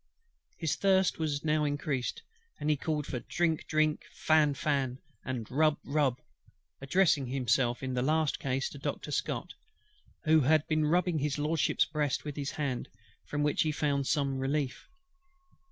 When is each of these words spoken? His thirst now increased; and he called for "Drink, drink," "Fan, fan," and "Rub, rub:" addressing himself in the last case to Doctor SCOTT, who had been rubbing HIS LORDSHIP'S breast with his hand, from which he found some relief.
His 0.57 0.75
thirst 0.77 1.17
now 1.45 1.63
increased; 1.63 2.23
and 2.59 2.71
he 2.71 2.75
called 2.75 3.05
for 3.05 3.19
"Drink, 3.19 3.67
drink," 3.67 4.01
"Fan, 4.15 4.55
fan," 4.55 4.97
and 5.23 5.45
"Rub, 5.51 5.77
rub:" 5.85 6.19
addressing 6.81 7.27
himself 7.27 7.83
in 7.83 7.93
the 7.93 8.01
last 8.01 8.39
case 8.39 8.67
to 8.71 8.79
Doctor 8.79 9.11
SCOTT, 9.11 9.53
who 10.23 10.39
had 10.39 10.65
been 10.67 10.85
rubbing 10.85 11.19
HIS 11.19 11.37
LORDSHIP'S 11.37 11.85
breast 11.85 12.25
with 12.25 12.35
his 12.35 12.49
hand, 12.49 12.89
from 13.27 13.43
which 13.43 13.61
he 13.61 13.71
found 13.71 14.07
some 14.07 14.39
relief. 14.39 14.89